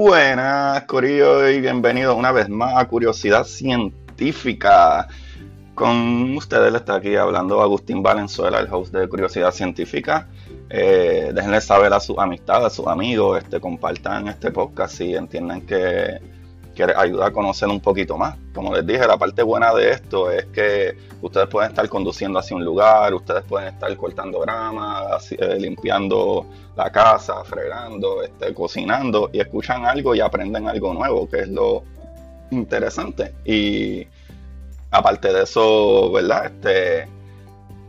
Buenas, 0.00 0.84
Corillo, 0.84 1.50
y 1.50 1.60
bienvenidos 1.60 2.16
una 2.16 2.30
vez 2.30 2.48
más 2.48 2.76
a 2.76 2.86
Curiosidad 2.86 3.42
Científica. 3.42 5.08
Con 5.74 6.36
ustedes 6.36 6.70
le 6.70 6.78
está 6.78 6.94
aquí 6.94 7.16
hablando 7.16 7.60
Agustín 7.60 8.00
Valenzuela, 8.00 8.60
el 8.60 8.72
host 8.72 8.94
de 8.94 9.08
Curiosidad 9.08 9.50
Científica. 9.50 10.28
Eh, 10.70 11.32
déjenle 11.34 11.60
saber 11.60 11.92
a 11.92 11.98
sus 11.98 12.16
amistades, 12.16 12.66
a 12.66 12.70
sus 12.70 12.86
amigos, 12.86 13.38
este, 13.38 13.58
compartan 13.58 14.28
este 14.28 14.52
podcast 14.52 14.98
si 14.98 15.16
entienden 15.16 15.66
que 15.66 16.20
quiere 16.78 16.94
ayuda 16.96 17.26
a 17.26 17.32
conocer 17.32 17.68
un 17.68 17.80
poquito 17.80 18.16
más. 18.16 18.36
Como 18.54 18.72
les 18.72 18.86
dije, 18.86 19.04
la 19.04 19.18
parte 19.18 19.42
buena 19.42 19.74
de 19.74 19.90
esto 19.90 20.30
es 20.30 20.46
que 20.46 20.96
ustedes 21.20 21.48
pueden 21.48 21.70
estar 21.70 21.88
conduciendo 21.88 22.38
hacia 22.38 22.56
un 22.56 22.64
lugar, 22.64 23.12
ustedes 23.14 23.42
pueden 23.42 23.74
estar 23.74 23.96
cortando 23.96 24.38
grama, 24.38 25.18
eh, 25.32 25.56
limpiando 25.58 26.46
la 26.76 26.88
casa, 26.92 27.42
fregando, 27.42 28.22
este, 28.22 28.54
cocinando 28.54 29.28
y 29.32 29.40
escuchan 29.40 29.86
algo 29.86 30.14
y 30.14 30.20
aprenden 30.20 30.68
algo 30.68 30.94
nuevo, 30.94 31.28
que 31.28 31.40
es 31.40 31.48
lo 31.48 31.82
interesante. 32.52 33.34
Y 33.44 34.06
aparte 34.92 35.32
de 35.32 35.42
eso, 35.42 36.12
¿verdad? 36.12 36.46
Este, 36.46 37.08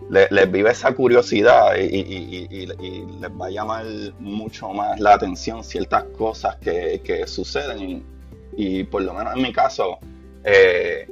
les, 0.10 0.52
vive 0.52 0.72
esa 0.72 0.96
curiosidad 0.96 1.76
y, 1.76 2.66
les 2.66 3.32
va 3.40 3.46
a 3.46 3.52
llamar 3.52 3.86
mucho 4.18 4.70
más 4.70 5.00
la 5.00 5.14
atención 5.14 5.64
ciertas 5.64 6.06
cosas 6.18 6.56
que, 6.56 7.02
que 7.04 7.28
suceden 7.28 8.18
y 8.62 8.84
por 8.84 9.02
lo 9.04 9.14
menos 9.14 9.34
en 9.38 9.42
mi 9.42 9.54
caso, 9.54 10.00
eh, 10.44 11.08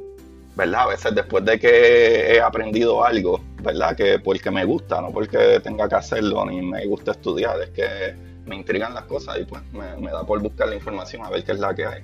¿verdad? 0.54 0.82
A 0.82 0.88
veces 0.88 1.16
después 1.16 1.46
de 1.46 1.58
que 1.58 2.34
he 2.34 2.42
aprendido 2.42 3.06
algo, 3.06 3.40
¿verdad? 3.62 3.96
Que 3.96 4.20
porque 4.20 4.52
me 4.52 4.66
gusta, 4.66 5.00
no 5.00 5.12
porque 5.12 5.62
tenga 5.62 5.88
que 5.88 5.96
hacerlo 5.96 6.46
ni 6.46 6.62
me 6.62 6.86
gusta 6.88 7.12
estudiar, 7.12 7.62
es 7.62 7.70
que 7.70 8.16
me 8.46 8.58
intrigan 8.58 8.94
las 8.94 9.06
cosas 9.06 9.38
y 9.40 9.46
pues 9.46 9.62
me, 9.72 10.12
da 10.12 10.26
por 10.26 10.42
buscar 10.42 10.68
la 10.68 10.76
información 10.76 11.24
a 11.24 11.30
ver 11.30 11.46
qué 11.46 11.54
es 11.54 11.60
la 11.60 11.74
que 11.74 11.86
hay. 11.86 12.04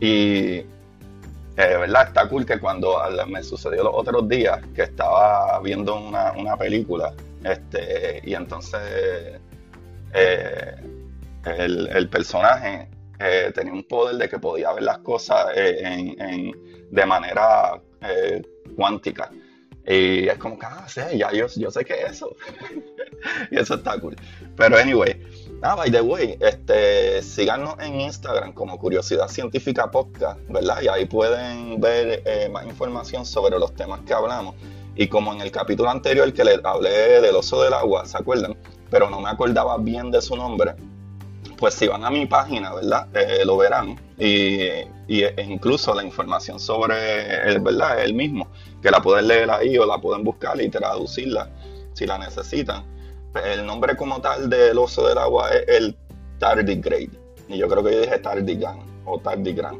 Y, 0.00 0.54
eh, 0.56 0.66
¿verdad? 1.56 2.08
Está 2.08 2.28
cool 2.28 2.44
que 2.44 2.58
cuando 2.58 2.98
me 3.28 3.44
sucedió 3.44 3.84
los 3.84 3.94
otros 3.94 4.28
días 4.28 4.58
que 4.74 4.82
estaba 4.82 5.60
viendo 5.60 6.00
una, 6.00 6.56
película, 6.56 7.14
este, 7.44 8.22
y 8.24 8.34
entonces 8.34 8.80
eh, 10.14 10.74
el, 11.44 11.86
el 11.86 12.08
personaje 12.08 12.88
eh, 13.22 13.52
tenía 13.54 13.72
un 13.72 13.84
poder 13.84 14.16
de 14.16 14.28
que 14.30 14.38
podía 14.38 14.72
ver 14.72 14.82
las 14.82 14.98
cosas 14.98 15.48
eh, 15.54 16.52
de 16.90 17.06
manera 17.06 17.80
eh, 18.00 18.42
cuántica. 18.74 19.30
Y 19.86 20.26
es 20.28 20.38
como 20.38 20.58
que, 20.58 20.66
ah, 20.66 20.86
sí, 20.88 21.00
ya 21.14 21.30
yo, 21.32 21.48
sé 21.48 21.84
que 21.84 21.94
es 21.94 22.12
eso. 22.12 22.34
y 23.50 23.58
eso 23.58 23.74
está 23.74 23.98
cool. 23.98 24.16
Pero 24.56 24.78
anyway, 24.78 25.20
ah, 25.62 25.74
by 25.74 25.90
the 25.90 26.00
way, 26.00 26.38
este, 26.40 27.22
síganos 27.22 27.74
en 27.80 28.00
Instagram 28.00 28.54
como 28.54 28.78
Curiosidad 28.78 29.28
Científica 29.28 29.90
Podcast, 29.90 30.40
¿verdad? 30.48 30.80
Y 30.80 30.88
ahí 30.88 31.04
pueden 31.04 31.78
ver 31.78 32.22
más 32.50 32.64
información 32.64 33.26
sobre 33.26 33.58
los 33.58 33.74
temas 33.74 34.00
que 34.00 34.14
hablamos. 34.14 34.54
Y 34.94 35.08
como 35.08 35.32
en 35.32 35.40
el 35.42 35.50
capítulo 35.50 35.90
anterior 35.90 36.32
que 36.32 36.44
les 36.44 36.64
hablé 36.64 37.20
del 37.20 37.36
oso 37.36 37.62
del 37.62 37.74
agua, 37.74 38.06
¿se 38.06 38.16
acuerdan? 38.16 38.56
Pero 38.90 39.10
no 39.10 39.20
me 39.20 39.28
acordaba 39.28 39.76
bien 39.78 40.10
de 40.10 40.22
su 40.22 40.36
nombre 40.36 40.74
pues 41.60 41.74
si 41.74 41.86
van 41.86 42.02
a 42.04 42.10
mi 42.10 42.24
página, 42.24 42.74
¿verdad? 42.74 43.06
Eh, 43.14 43.44
lo 43.44 43.58
verán. 43.58 44.00
Y, 44.18 44.64
e 44.64 45.46
incluso 45.46 45.94
la 45.94 46.02
información 46.02 46.58
sobre 46.58 47.48
el, 47.48 47.60
¿verdad? 47.60 48.02
el 48.02 48.14
mismo, 48.14 48.48
que 48.82 48.90
la 48.90 49.02
pueden 49.02 49.28
leer 49.28 49.50
ahí 49.50 49.76
o 49.76 49.84
la 49.84 49.98
pueden 49.98 50.24
buscar 50.24 50.60
y 50.60 50.70
traducirla 50.70 51.50
si 51.92 52.06
la 52.06 52.16
necesitan. 52.16 52.84
El 53.44 53.66
nombre 53.66 53.94
como 53.96 54.20
tal 54.20 54.48
del 54.48 54.78
oso 54.78 55.06
del 55.06 55.18
agua 55.18 55.50
es 55.50 55.64
el 55.68 55.96
tardigrade. 56.38 57.10
Y 57.48 57.58
yo 57.58 57.68
creo 57.68 57.84
que 57.84 57.92
yo 57.92 58.00
dije 58.00 58.18
tardigan 58.18 58.78
o 59.04 59.18
tardigran. 59.18 59.78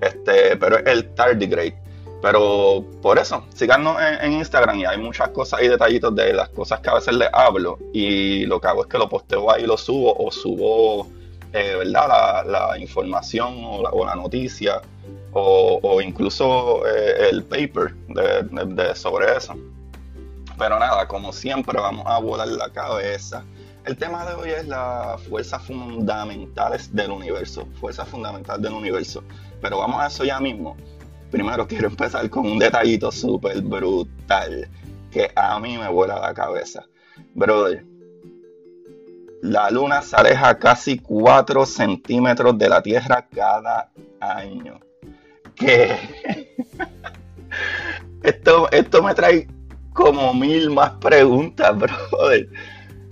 Este, 0.00 0.56
pero 0.56 0.78
es 0.78 0.86
el 0.86 1.14
tardigrade. 1.14 1.76
Pero 2.20 2.84
por 3.00 3.18
eso, 3.18 3.44
síganos 3.54 3.96
en, 4.20 4.32
Instagram 4.32 4.78
y 4.78 4.84
hay 4.84 4.98
muchas 4.98 5.28
cosas 5.28 5.62
y 5.62 5.68
detallitos 5.68 6.14
de 6.16 6.32
las 6.32 6.48
cosas 6.48 6.80
que 6.80 6.90
a 6.90 6.94
veces 6.94 7.14
les 7.14 7.28
hablo 7.32 7.78
y 7.92 8.44
lo 8.46 8.60
que 8.60 8.66
hago 8.66 8.82
es 8.82 8.88
que 8.88 8.98
lo 8.98 9.08
posteo 9.08 9.50
ahí, 9.52 9.64
lo 9.66 9.76
subo 9.76 10.16
o 10.18 10.30
subo 10.32 11.06
eh, 11.52 11.76
¿verdad? 11.78 12.44
La, 12.46 12.78
información 12.78 13.64
o 13.64 14.04
la, 14.04 14.14
noticia 14.16 14.82
o, 15.32 16.00
incluso 16.02 16.84
eh, 16.86 17.28
el 17.30 17.44
paper 17.44 17.94
de, 18.08 18.94
sobre 18.96 19.36
eso. 19.36 19.54
Pero 20.58 20.78
nada, 20.78 21.06
como 21.06 21.32
siempre 21.32 21.80
vamos 21.80 22.04
a 22.06 22.18
volar 22.18 22.48
la 22.48 22.70
cabeza. 22.70 23.44
El 23.84 23.96
tema 23.96 24.26
de 24.26 24.34
hoy 24.34 24.50
es 24.50 24.66
las 24.66 25.22
fuerzas 25.22 25.62
fundamentales 25.62 26.92
del 26.94 27.12
universo, 27.12 27.66
fuerzas 27.80 28.08
fundamentales 28.08 28.60
del 28.60 28.72
universo. 28.72 29.22
Pero 29.62 29.78
vamos 29.78 30.00
a 30.00 30.08
eso 30.08 30.24
ya 30.24 30.40
mismo 30.40 30.76
primero 31.30 31.66
quiero 31.66 31.88
empezar 31.88 32.28
con 32.30 32.46
un 32.46 32.58
detallito 32.58 33.10
súper 33.12 33.60
brutal 33.62 34.68
que 35.10 35.30
a 35.34 35.58
mí 35.58 35.78
me 35.78 35.88
vuela 35.88 36.18
la 36.18 36.34
cabeza. 36.34 36.84
Brother, 37.34 37.84
la 39.42 39.70
luna 39.70 40.02
se 40.02 40.16
aleja 40.16 40.58
casi 40.58 40.98
4 40.98 41.64
centímetros 41.66 42.58
de 42.58 42.68
la 42.68 42.82
Tierra 42.82 43.26
cada 43.34 43.90
año. 44.18 44.80
¿Qué? 45.54 45.96
esto, 48.22 48.70
esto 48.70 49.02
me 49.02 49.14
trae 49.14 49.48
como 49.92 50.34
mil 50.34 50.70
más 50.70 50.90
preguntas, 50.92 51.76
brother. 51.76 52.48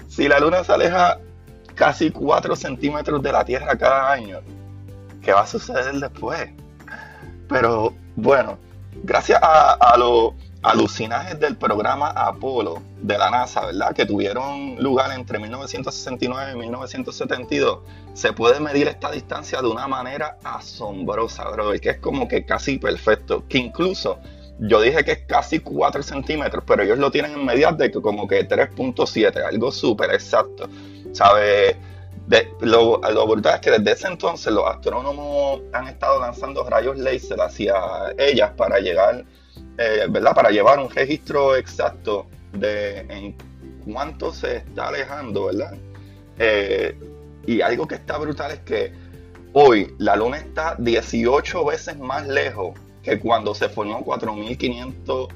Si 0.08 0.28
la 0.28 0.38
luna 0.38 0.64
se 0.64 0.72
aleja 0.72 1.18
casi 1.74 2.10
4 2.10 2.56
centímetros 2.56 3.22
de 3.22 3.32
la 3.32 3.44
Tierra 3.44 3.76
cada 3.76 4.12
año, 4.12 4.40
¿qué 5.22 5.32
va 5.32 5.42
a 5.42 5.46
suceder 5.46 5.94
después? 5.94 6.50
Pero 7.48 7.94
bueno, 8.16 8.58
gracias 9.02 9.40
a, 9.42 9.96
los 9.98 10.32
alucinajes 10.62 11.38
del 11.38 11.56
programa 11.56 12.08
Apolo 12.08 12.82
de 13.00 13.16
la 13.16 13.30
NASA, 13.30 13.66
¿verdad? 13.66 13.94
Que 13.94 14.04
tuvieron 14.04 14.76
lugar 14.82 15.12
entre 15.12 15.38
1969 15.38 16.52
y 16.52 16.56
1972, 16.56 17.80
se 18.14 18.32
puede 18.32 18.58
medir 18.58 18.88
esta 18.88 19.12
distancia 19.12 19.62
de 19.62 19.68
una 19.68 19.86
manera 19.86 20.38
asombrosa, 20.42 21.48
bro, 21.50 21.72
que 21.80 21.90
es 21.90 21.98
como 21.98 22.26
que 22.26 22.44
casi 22.44 22.78
perfecto, 22.78 23.44
que 23.48 23.58
incluso 23.58 24.18
yo 24.58 24.80
dije 24.80 25.04
que 25.04 25.12
es 25.12 25.20
casi 25.26 25.60
4 25.60 26.02
centímetros, 26.02 26.64
pero 26.66 26.82
ellos 26.82 26.98
lo 26.98 27.10
tienen 27.10 27.32
en 27.32 27.44
medidas 27.44 27.76
de 27.78 27.92
como 27.92 28.26
que 28.26 28.48
3.7, 28.48 29.44
algo 29.46 29.70
súper 29.70 30.12
exacto, 30.14 30.68
¿sabes? 31.12 31.76
Lo, 32.60 33.00
lo, 33.00 33.26
brutal 33.26 33.54
es 33.54 33.60
que 33.60 33.70
desde 33.70 33.92
ese 33.92 34.08
entonces 34.08 34.52
los 34.52 34.66
astrónomos 34.66 35.60
han 35.72 35.86
estado 35.88 36.20
lanzando 36.20 36.68
rayos 36.68 36.98
láser 36.98 37.40
hacia 37.40 37.74
ellas 38.18 38.50
para 38.56 38.80
llegar, 38.80 39.24
eh, 39.78 40.06
¿verdad? 40.08 40.34
Para 40.34 40.50
llevar 40.50 40.78
un 40.78 40.90
registro 40.90 41.56
exacto 41.56 42.26
de 42.52 43.00
en 43.00 43.36
cuánto 43.84 44.32
se 44.32 44.56
está 44.56 44.88
alejando, 44.88 45.46
¿verdad? 45.46 45.74
Eh, 46.38 46.98
y 47.46 47.60
algo 47.60 47.86
que 47.86 47.94
está 47.94 48.18
brutal 48.18 48.50
es 48.50 48.60
que 48.60 48.92
hoy 49.52 49.94
la 49.98 50.16
Luna 50.16 50.38
está 50.38 50.74
18 50.78 51.64
veces 51.64 51.98
más 51.98 52.26
lejos 52.26 52.78
que 53.02 53.20
cuando 53.20 53.54
se 53.54 53.68
formó 53.68 54.04
4.500 54.04 55.28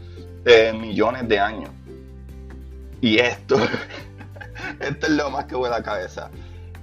eh, 0.45 0.73
millones 0.73 1.29
de 1.29 1.39
años. 1.39 1.71
Y 3.01 3.19
esto, 3.19 3.57
esto 4.81 5.07
es 5.07 5.13
lo 5.13 5.31
más 5.31 5.45
que 5.45 5.55
vuela 5.55 5.79
la 5.79 5.85
cabeza. 5.85 6.31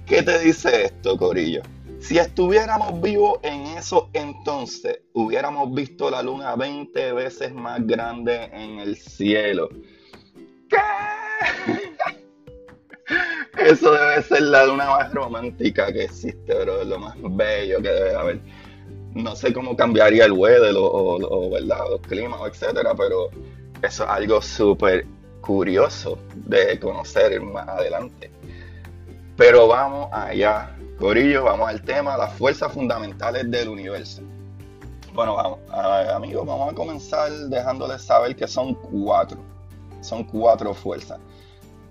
¿Qué 0.08 0.22
te 0.22 0.38
dice 0.38 0.86
esto, 0.86 1.18
Corillo? 1.18 1.60
Si 2.00 2.16
estuviéramos 2.16 2.98
vivos 3.02 3.40
en 3.42 3.66
eso 3.76 4.08
entonces, 4.14 5.00
hubiéramos 5.12 5.74
visto 5.74 6.10
la 6.10 6.22
luna 6.22 6.56
20 6.56 7.12
veces 7.12 7.52
más 7.52 7.86
grande 7.86 8.44
en 8.44 8.78
el 8.78 8.96
cielo. 8.96 9.68
¿Qué? 10.70 10.78
Eso 13.58 13.92
debe 13.92 14.22
ser 14.22 14.42
la 14.42 14.64
luna 14.64 14.86
más 14.86 15.12
romántica 15.12 15.92
que 15.92 16.04
existe, 16.04 16.54
bro. 16.54 16.84
Lo 16.84 16.98
más 16.98 17.16
bello 17.20 17.82
que 17.82 17.88
debe 17.88 18.14
haber. 18.14 18.40
No 19.14 19.34
sé 19.34 19.52
cómo 19.52 19.76
cambiaría 19.76 20.24
el 20.26 20.32
weather 20.32 20.74
o, 20.78 21.50
¿verdad? 21.50 21.84
los 21.90 22.00
climas, 22.02 22.40
etcétera, 22.46 22.94
pero 22.94 23.30
eso 23.82 24.04
es 24.04 24.10
algo 24.10 24.40
súper 24.40 25.06
curioso 25.40 26.18
de 26.34 26.78
conocer 26.78 27.40
más 27.40 27.68
adelante. 27.68 28.30
Pero 29.38 29.68
vamos 29.68 30.08
allá, 30.12 30.76
Corillo, 30.98 31.44
vamos 31.44 31.68
al 31.68 31.80
tema, 31.82 32.16
las 32.16 32.32
fuerzas 32.32 32.72
fundamentales 32.72 33.48
del 33.48 33.68
universo. 33.68 34.20
Bueno, 35.14 35.36
vamos, 35.36 35.60
amigos, 36.12 36.44
vamos 36.44 36.72
a 36.72 36.74
comenzar 36.74 37.30
dejándoles 37.30 38.02
saber 38.02 38.34
que 38.34 38.48
son 38.48 38.74
cuatro. 38.74 39.38
Son 40.00 40.24
cuatro 40.24 40.74
fuerzas. 40.74 41.20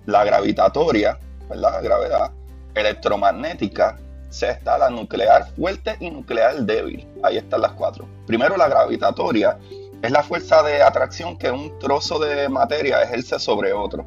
La 0.07 0.25
gravitatoria, 0.25 1.17
¿verdad? 1.47 1.71
La 1.71 1.81
gravedad, 1.81 2.31
electromagnética, 2.75 3.97
está 4.29 4.77
la 4.77 4.89
nuclear 4.89 5.49
fuerte 5.55 5.95
y 6.01 6.11
nuclear 6.11 6.63
débil. 6.63 7.07
Ahí 7.23 7.37
están 7.37 7.61
las 7.61 7.71
cuatro. 7.71 8.09
Primero, 8.25 8.57
la 8.57 8.67
gravitatoria 8.67 9.57
es 10.01 10.11
la 10.11 10.21
fuerza 10.21 10.63
de 10.63 10.81
atracción 10.83 11.37
que 11.37 11.49
un 11.49 11.79
trozo 11.79 12.19
de 12.19 12.49
materia 12.49 13.01
ejerce 13.03 13.39
sobre 13.39 13.71
otro 13.71 14.05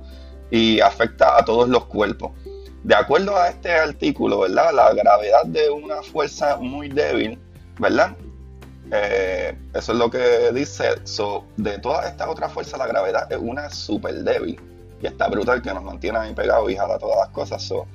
y 0.50 0.80
afecta 0.80 1.38
a 1.38 1.44
todos 1.46 1.70
los 1.70 1.86
cuerpos. 1.86 2.32
De 2.82 2.94
acuerdo 2.94 3.36
a 3.36 3.48
este 3.48 3.72
artículo, 3.72 4.40
¿verdad? 4.40 4.72
La 4.72 4.92
gravedad 4.94 5.44
de 5.44 5.70
una 5.70 6.02
fuerza 6.02 6.56
muy 6.56 6.88
débil, 6.88 7.38
¿verdad? 7.78 8.16
Eh, 8.92 9.56
eso 9.74 9.92
es 9.92 9.98
lo 9.98 10.10
que 10.10 10.50
dice. 10.52 10.94
So, 11.04 11.44
de 11.56 11.78
todas 11.78 12.06
estas 12.06 12.28
otras 12.28 12.52
fuerzas, 12.52 12.78
la 12.78 12.86
gravedad 12.86 13.30
es 13.30 13.38
una 13.38 13.70
súper 13.70 14.22
débil. 14.22 14.58
Y 15.02 15.06
está 15.06 15.28
brutal 15.28 15.62
que 15.62 15.72
nos 15.72 15.82
mantiene 15.82 16.18
ahí 16.18 16.34
pegados 16.34 16.70
y 16.70 16.76
jala 16.76 16.98
todas 16.98 17.18
las 17.18 17.28
cosas. 17.28 17.62
So, 17.62 17.86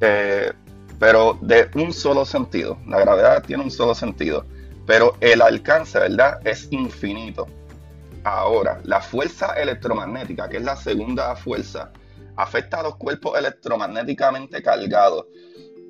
eh, 0.00 0.52
pero 0.98 1.38
de 1.40 1.70
un 1.74 1.92
solo 1.92 2.24
sentido. 2.24 2.78
La 2.86 3.00
gravedad 3.00 3.42
tiene 3.42 3.62
un 3.62 3.70
solo 3.70 3.94
sentido. 3.94 4.44
Pero 4.86 5.16
el 5.20 5.40
alcance, 5.42 5.98
¿verdad? 5.98 6.40
Es 6.44 6.68
infinito. 6.70 7.46
Ahora, 8.24 8.80
la 8.84 9.00
fuerza 9.00 9.54
electromagnética, 9.54 10.48
que 10.48 10.58
es 10.58 10.62
la 10.62 10.76
segunda 10.76 11.36
fuerza, 11.36 11.90
afecta 12.42 12.80
a 12.80 12.82
los 12.82 12.96
cuerpos 12.96 13.38
electromagnéticamente 13.38 14.62
cargados 14.62 15.26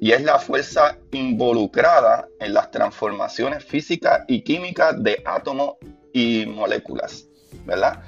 y 0.00 0.12
es 0.12 0.22
la 0.22 0.38
fuerza 0.38 0.96
involucrada 1.12 2.26
en 2.40 2.54
las 2.54 2.70
transformaciones 2.70 3.64
físicas 3.64 4.24
y 4.28 4.42
químicas 4.42 5.02
de 5.02 5.22
átomos 5.26 5.74
y 6.12 6.46
moléculas, 6.46 7.26
¿verdad? 7.66 8.02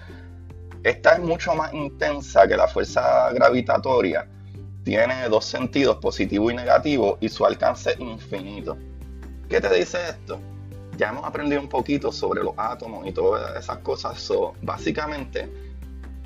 Esta 0.83 1.13
es 1.13 1.21
mucho 1.21 1.55
más 1.55 1.73
intensa 1.75 2.49
que 2.49 2.57
la 2.57 2.67
fuerza 2.67 3.31
gravitatoria. 3.33 4.27
Tiene 4.83 5.29
dos 5.29 5.45
sentidos, 5.45 5.99
positivo 5.99 6.51
y 6.51 6.55
negativo, 6.55 7.19
y 7.21 7.29
su 7.29 7.45
alcance 7.45 7.95
infinito. 7.99 8.77
¿Qué 9.49 9.61
te 9.61 9.73
dice 9.73 9.99
esto? 10.09 10.41
Ya 10.97 11.11
hemos 11.11 11.25
aprendido 11.25 11.61
un 11.61 11.69
poquito 11.69 12.11
sobre 12.11 12.43
los 12.43 12.55
átomos 12.57 13.07
y 13.07 13.13
todas 13.13 13.57
esas 13.57 13.79
cosas. 13.79 14.33
Básicamente, 14.63 15.72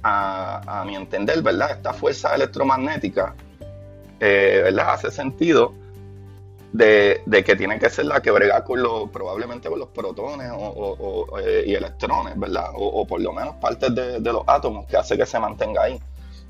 a, 0.07 0.85
mi 0.87 0.95
entender, 0.95 1.43
¿verdad? 1.43 1.73
Esta 1.73 1.93
fuerza 1.93 2.35
electromagnética, 2.35 3.35
eh, 4.21 4.61
¿verdad? 4.65 4.95
Hace 4.95 5.11
sentido 5.11 5.73
de, 6.73 7.23
que 7.45 7.57
tiene 7.57 7.79
que 7.79 7.91
ser 7.91 8.07
la 8.07 8.21
que 8.21 8.31
brega 8.31 8.63
con 8.63 8.83
los, 8.83 9.11
probablemente 9.11 9.69
con 9.69 9.79
los 9.79 9.89
protones 9.89 10.51
eh, 11.43 11.65
y 11.67 11.75
electrones, 11.75 12.39
¿verdad? 12.39 12.71
O, 12.75 13.07
por 13.07 13.21
lo 13.21 13.33
menos 13.33 13.57
partes 13.57 13.95
de, 13.95 14.21
los 14.21 14.43
átomos 14.47 14.87
que 14.87 14.97
hace 14.97 15.17
que 15.17 15.27
se 15.27 15.39
mantenga 15.39 15.83
ahí. 15.83 15.99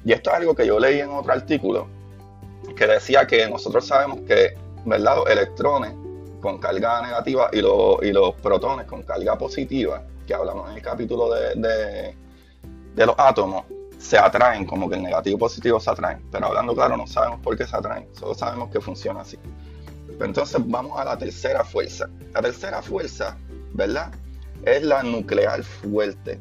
Y 0.05 0.13
esto 0.13 0.31
es 0.31 0.37
algo 0.37 0.55
que 0.55 0.67
yo 0.67 0.79
leí 0.79 1.01
en 1.01 1.11
otro 1.11 1.33
artículo 1.33 1.89
que 2.77 2.87
decía 2.87 3.27
que 3.27 3.49
nosotros 3.49 3.87
sabemos 3.87 4.21
que, 4.27 4.55
¿verdad? 4.85 5.17
Los 5.17 5.31
electrones 5.31 5.95
con 6.41 6.59
carga 6.59 7.03
negativa 7.03 7.49
y, 7.53 7.59
y 7.59 8.13
los 8.13 8.35
protones 8.43 8.87
con 8.87 9.03
carga 9.03 9.39
positiva, 9.39 10.03
que 10.27 10.35
hablamos 10.35 10.69
en 10.71 10.77
el 10.77 10.83
capítulo 10.83 11.33
de 11.33 12.15
los 13.05 13.15
átomos 13.19 13.65
se 13.99 14.17
atraen, 14.17 14.65
como 14.65 14.89
que 14.89 14.97
el 14.97 15.03
negativo 15.03 15.37
y 15.37 15.41
positivo 15.41 15.81
se 15.81 15.91
atraen. 15.91 16.23
Pero 16.31 16.47
hablando 16.47 16.75
claro, 16.75 16.97
no 16.97 17.07
sabemos 17.07 17.41
por 17.41 17.57
qué 17.57 17.67
se 17.67 17.77
atraen, 17.77 18.09
solo 18.13 18.35
sabemos 18.35 18.71
que 18.71 18.81
funciona 18.81 19.21
así. 19.21 19.39
Pero 20.07 20.25
entonces 20.25 20.61
vamos 20.65 20.99
a 20.99 21.05
la 21.05 21.19
tercera 21.19 21.65
fuerza. 21.65 22.09
La 22.33 22.41
tercera 22.41 22.81
fuerza, 22.83 23.37
¿verdad? 23.75 24.13
Es 24.65 24.83
la 24.83 25.03
nuclear 25.03 25.63
fuerte. 25.63 26.41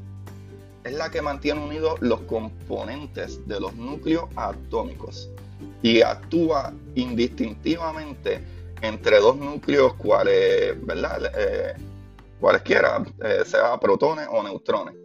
Es 0.83 0.93
la 0.93 1.09
que 1.09 1.21
mantiene 1.21 1.63
unidos 1.63 1.99
los 1.99 2.21
componentes 2.21 3.45
de 3.47 3.59
los 3.59 3.73
núcleos 3.75 4.25
atómicos 4.35 5.29
y 5.81 6.01
actúa 6.01 6.73
indistintivamente 6.93 8.43
entre 8.81 9.19
dos 9.19 9.37
núcleos 9.37 9.95
cuales, 9.95 10.75
¿verdad? 10.85 11.31
Eh, 11.35 11.73
cualesquiera, 12.39 13.03
eh, 13.23 13.43
sea 13.45 13.79
protones 13.79 14.27
o 14.29 14.43
neutrones. 14.43 14.95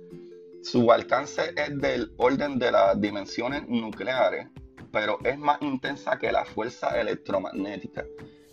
Su 0.62 0.92
alcance 0.92 1.54
es 1.56 1.78
del 1.78 2.12
orden 2.18 2.58
de 2.58 2.70
las 2.70 3.00
dimensiones 3.00 3.66
nucleares, 3.66 4.46
pero 4.92 5.18
es 5.24 5.38
más 5.38 5.60
intensa 5.62 6.18
que 6.18 6.30
la 6.30 6.44
fuerza 6.44 7.00
electromagnética. 7.00 8.04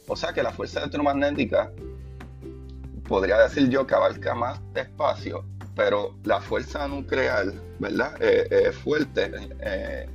O 0.08 0.16
sea 0.16 0.32
que 0.32 0.42
la 0.42 0.52
fuerza 0.52 0.80
electromagnética 0.80 1.72
podría 3.08 3.40
decir 3.40 3.70
yo 3.70 3.86
que 3.86 3.96
abarca 3.96 4.34
más 4.36 4.60
espacio, 4.74 5.44
pero 5.76 6.16
la 6.24 6.40
fuerza 6.40 6.88
nuclear, 6.88 7.52
¿verdad? 7.80 8.16
Eh, 8.22 8.68
es 8.70 8.76
fuerte. 8.76 9.30
Eh, 9.60 10.10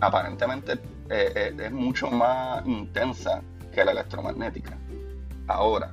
aparentemente 0.00 0.78
eh, 1.08 1.54
es 1.58 1.72
mucho 1.72 2.10
más 2.10 2.66
intensa 2.66 3.42
que 3.72 3.82
la 3.82 3.92
electromagnética. 3.92 4.76
Ahora, 5.46 5.92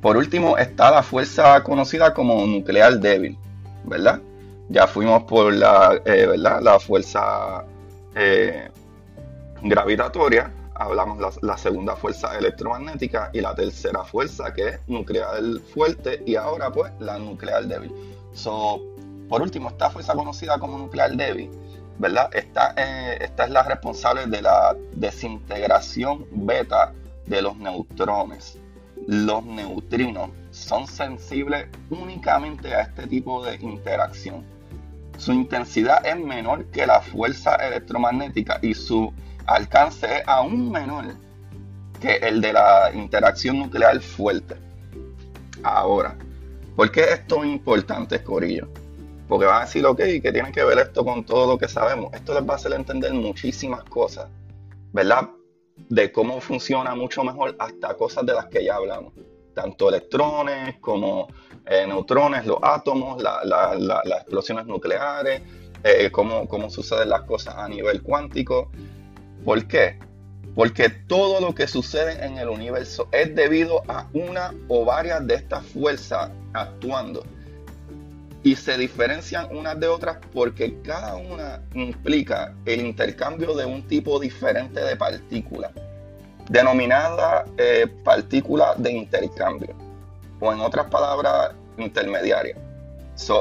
por 0.00 0.16
último 0.16 0.58
está 0.58 0.90
la 0.90 1.02
fuerza 1.02 1.62
conocida 1.62 2.12
como 2.12 2.44
nuclear 2.44 2.98
débil. 2.98 3.38
¿Verdad? 3.84 4.20
Ya 4.68 4.86
fuimos 4.86 5.24
por 5.24 5.52
la, 5.52 6.00
eh, 6.04 6.26
¿verdad? 6.26 6.60
la 6.62 6.80
fuerza 6.80 7.64
eh, 8.14 8.68
gravitatoria, 9.62 10.52
hablamos 10.74 11.18
la, 11.20 11.30
la 11.42 11.58
segunda 11.58 11.96
fuerza 11.96 12.36
electromagnética 12.36 13.30
y 13.32 13.40
la 13.40 13.54
tercera 13.54 14.04
fuerza 14.04 14.52
que 14.52 14.68
es 14.68 14.80
nuclear 14.88 15.42
fuerte 15.72 16.22
y 16.26 16.36
ahora 16.36 16.70
pues 16.70 16.92
la 16.98 17.18
nuclear 17.18 17.66
débil. 17.66 17.92
So, 18.32 18.80
por 19.28 19.42
último, 19.42 19.68
esta 19.70 19.90
fuerza 19.90 20.14
conocida 20.14 20.58
como 20.58 20.78
nuclear 20.78 21.12
débil, 21.12 21.50
¿verdad? 21.98 22.30
Esta, 22.34 22.74
eh, 22.76 23.18
esta 23.20 23.44
es 23.44 23.50
la 23.50 23.62
responsable 23.62 24.26
de 24.26 24.42
la 24.42 24.76
desintegración 24.92 26.26
beta 26.30 26.92
de 27.26 27.42
los 27.42 27.56
neutrones. 27.56 28.58
Los 29.06 29.44
neutrinos 29.44 30.30
son 30.54 30.86
sensibles 30.86 31.66
únicamente 31.90 32.72
a 32.72 32.82
este 32.82 33.08
tipo 33.08 33.44
de 33.44 33.56
interacción. 33.56 34.44
Su 35.18 35.32
intensidad 35.32 36.06
es 36.06 36.16
menor 36.16 36.66
que 36.66 36.86
la 36.86 37.00
fuerza 37.00 37.56
electromagnética 37.56 38.60
y 38.62 38.72
su 38.72 39.12
alcance 39.46 40.06
es 40.06 40.22
aún 40.26 40.70
menor 40.70 41.16
que 42.00 42.16
el 42.16 42.40
de 42.40 42.52
la 42.52 42.92
interacción 42.94 43.58
nuclear 43.58 44.00
fuerte. 44.00 44.54
Ahora, 45.64 46.16
¿por 46.76 46.90
qué 46.92 47.02
esto 47.12 47.42
es 47.42 47.50
importante, 47.50 48.22
Corillo? 48.22 48.68
Porque 49.28 49.46
van 49.46 49.62
a 49.62 49.64
decir, 49.64 49.84
ok, 49.84 49.98
¿qué 50.22 50.30
tiene 50.32 50.52
que 50.52 50.62
ver 50.62 50.78
esto 50.78 51.04
con 51.04 51.24
todo 51.24 51.48
lo 51.48 51.58
que 51.58 51.66
sabemos? 51.66 52.14
Esto 52.14 52.32
les 52.32 52.48
va 52.48 52.52
a 52.52 52.56
hacer 52.56 52.72
entender 52.74 53.12
muchísimas 53.12 53.82
cosas, 53.84 54.28
¿verdad? 54.92 55.30
De 55.88 56.12
cómo 56.12 56.40
funciona 56.40 56.94
mucho 56.94 57.24
mejor 57.24 57.56
hasta 57.58 57.94
cosas 57.94 58.24
de 58.24 58.34
las 58.34 58.46
que 58.46 58.64
ya 58.64 58.76
hablamos 58.76 59.12
tanto 59.54 59.88
electrones 59.88 60.76
como 60.80 61.28
eh, 61.66 61.86
neutrones, 61.86 62.44
los 62.46 62.58
átomos, 62.62 63.22
las 63.22 64.20
explosiones 64.20 64.66
nucleares, 64.66 65.42
eh, 65.82 66.10
cómo, 66.10 66.46
cómo 66.46 66.68
suceden 66.68 67.08
las 67.08 67.22
cosas 67.22 67.54
a 67.56 67.68
nivel 67.68 68.02
cuántico. 68.02 68.70
¿Por 69.44 69.66
qué? 69.66 69.98
Porque 70.54 70.88
todo 70.88 71.40
lo 71.40 71.54
que 71.54 71.66
sucede 71.66 72.24
en 72.24 72.38
el 72.38 72.48
universo 72.48 73.08
es 73.12 73.34
debido 73.34 73.82
a 73.88 74.08
una 74.12 74.54
o 74.68 74.84
varias 74.84 75.26
de 75.26 75.34
estas 75.34 75.64
fuerzas 75.66 76.30
actuando. 76.52 77.24
Y 78.42 78.56
se 78.56 78.76
diferencian 78.76 79.56
unas 79.56 79.80
de 79.80 79.88
otras 79.88 80.18
porque 80.32 80.78
cada 80.82 81.16
una 81.16 81.62
implica 81.72 82.54
el 82.66 82.82
intercambio 82.82 83.54
de 83.54 83.64
un 83.64 83.82
tipo 83.88 84.20
diferente 84.20 84.80
de 84.80 84.96
partículas 84.96 85.72
denominada 86.48 87.44
eh, 87.58 87.86
partícula 88.04 88.74
de 88.76 88.92
intercambio, 88.92 89.74
o 90.40 90.52
en 90.52 90.60
otras 90.60 90.86
palabras, 90.86 91.52
intermediaria. 91.78 92.56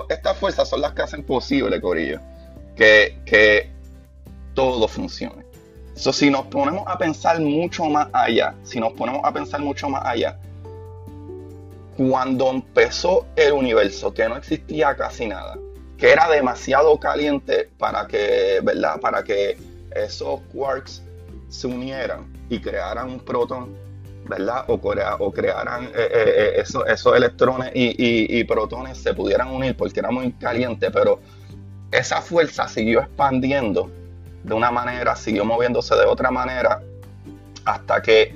estas 0.10 0.38
fuerzas 0.38 0.68
son 0.70 0.82
las 0.82 0.94
que 0.94 1.02
hacen 1.04 1.24
posible, 1.24 1.80
Corillo, 1.80 2.20
que, 2.76 3.20
que 3.26 3.70
todo 4.54 4.88
funcione. 4.88 5.44
So, 5.96 6.12
si 6.12 6.30
nos 6.32 6.48
ponemos 6.48 6.84
a 6.88 6.98
pensar 6.98 7.40
mucho 7.40 7.86
más 7.86 8.08
allá, 8.14 8.56
si 8.64 8.80
nos 8.80 8.94
ponemos 8.94 9.22
a 9.24 9.32
pensar 9.32 9.60
mucho 9.62 9.90
más 9.90 10.04
allá, 10.06 10.40
cuando 11.96 12.50
empezó 12.50 13.28
el 13.36 13.54
universo, 13.54 14.14
que 14.14 14.28
no 14.28 14.38
existía 14.38 14.96
casi 14.96 15.28
nada, 15.28 15.58
que 15.98 16.12
era 16.12 16.28
demasiado 16.28 17.00
caliente 17.00 17.70
para 17.78 18.08
que, 18.08 18.60
¿verdad? 18.64 19.00
Para 19.00 19.24
que 19.24 19.58
esos 19.96 20.42
quarks 20.52 21.04
se 21.54 21.68
unieran 21.68 22.26
y 22.50 22.60
crearan 22.60 23.12
un 23.12 23.20
protón, 23.20 23.76
¿verdad? 24.28 24.66
O, 24.68 24.74
o 24.74 25.32
crearan 25.32 25.86
eh, 25.86 25.92
eh, 25.96 26.54
eh, 26.58 26.64
esos, 26.88 27.16
electrones 27.16 27.72
y, 27.76 28.44
protones 28.46 28.98
se 28.98 29.14
pudieran 29.14 29.50
unir 29.50 29.78
porque 29.78 30.00
era 30.00 30.10
muy 30.10 30.32
caliente, 30.34 30.90
pero 30.90 31.20
esa 31.92 32.22
fuerza 32.22 32.68
siguió 32.68 33.02
expandiendo 33.02 33.92
de 34.44 34.54
una 34.54 34.72
manera, 34.72 35.16
siguió 35.16 35.46
moviéndose 35.46 35.96
de 35.96 36.06
otra 36.06 36.32
manera, 36.32 36.82
hasta 37.66 38.02
que 38.02 38.36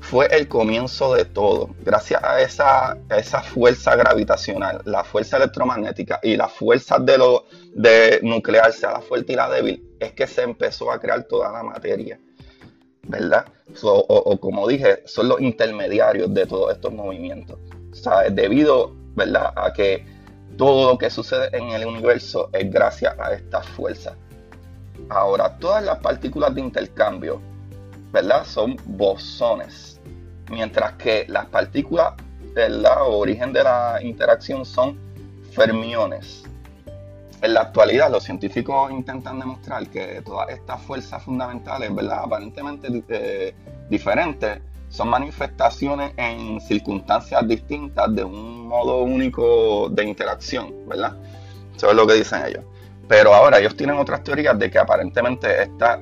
fue 0.00 0.26
el 0.36 0.48
comienzo 0.48 1.14
de 1.14 1.24
todo. 1.24 1.70
Gracias 1.84 2.22
a 2.24 2.40
esa, 2.40 3.42
fuerza 3.42 3.94
gravitacional, 3.94 4.82
la 4.84 5.04
fuerza 5.04 5.36
electromagnética 5.36 6.18
y 6.20 6.36
la 6.36 6.48
fuerza 6.48 6.98
de, 6.98 7.16
lo, 7.16 7.44
de 7.74 8.18
nuclear, 8.22 8.72
sea 8.72 8.90
la 8.90 9.00
fuerte 9.00 9.34
y 9.34 9.36
la 9.36 9.48
débil, 9.48 9.84
es 10.00 10.12
que 10.12 10.26
se 10.26 10.42
empezó 10.42 10.90
a 10.90 10.98
crear 10.98 11.22
toda 11.22 11.52
la 11.52 11.62
materia. 11.62 12.18
¿Verdad? 13.08 13.46
o, 13.82 14.38
como 14.40 14.66
dije, 14.68 15.02
son 15.06 15.28
los 15.28 15.40
intermediarios 15.40 16.32
de 16.32 16.46
todos 16.46 16.72
estos 16.72 16.92
movimientos. 16.92 17.58
O 18.06 18.30
debido, 18.30 18.92
¿verdad? 19.14 19.52
A 19.56 19.72
que 19.72 20.04
todo 20.56 20.92
lo 20.92 20.98
que 20.98 21.10
sucede 21.10 21.48
en 21.52 21.70
el 21.70 21.86
universo 21.86 22.48
es 22.52 22.70
gracias 22.70 23.18
a 23.18 23.32
esta 23.32 23.62
fuerza. 23.62 24.16
Ahora, 25.08 25.56
todas 25.58 25.84
las 25.84 25.98
partículas 25.98 26.54
de 26.54 26.60
intercambio, 26.62 27.40
¿verdad? 28.12 28.44
Son 28.44 28.76
bosones. 28.86 30.00
Mientras 30.50 30.92
que 30.94 31.26
las 31.28 31.46
partículas, 31.46 32.14
¿verdad? 32.54 33.02
Origen 33.06 33.52
de 33.52 33.62
la 33.62 33.98
interacción 34.02 34.64
son 34.64 34.98
fermiones. 35.52 36.45
En 37.42 37.52
la 37.54 37.60
actualidad, 37.60 38.10
los 38.10 38.24
científicos 38.24 38.90
intentan 38.90 39.38
demostrar 39.38 39.86
que 39.88 40.22
todas 40.22 40.48
estas 40.48 40.80
fuerzas 40.82 41.22
fundamentales, 41.22 41.94
¿verdad? 41.94 42.20
Aparentemente 42.24 43.04
eh, 43.08 43.54
diferentes, 43.90 44.60
son 44.88 45.08
manifestaciones 45.08 46.12
en 46.16 46.60
circunstancias 46.60 47.46
distintas 47.46 48.14
de 48.14 48.24
un 48.24 48.66
modo 48.68 49.02
único 49.02 49.88
de 49.90 50.04
interacción, 50.04 50.72
¿verdad? 50.86 51.16
Eso 51.76 51.90
es 51.90 51.96
lo 51.96 52.06
que 52.06 52.14
dicen 52.14 52.42
ellos. 52.46 52.64
Pero 53.06 53.34
ahora 53.34 53.58
ellos 53.58 53.76
tienen 53.76 53.98
otras 53.98 54.22
teorías 54.22 54.58
de 54.58 54.70
que 54.70 54.78
aparentemente 54.78 55.62
estas 55.62 56.00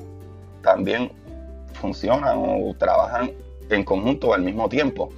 también 0.63 1.11
funcionan 1.73 2.39
o 2.39 2.75
trabajan 2.79 3.33
en 3.69 3.85
conjunto 3.85 4.33
al 4.33 4.43
mismo 4.43 4.69
tiempo. 4.69 5.11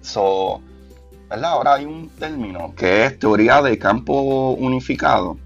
So, 0.00 0.60
Ahora 1.30 1.74
hay 1.74 1.84
un 1.84 2.08
término 2.10 2.74
que 2.76 3.06
es 3.06 3.18
teoría 3.18 3.60
de 3.62 3.78
campo 3.78 4.52
unificado, 4.52 5.36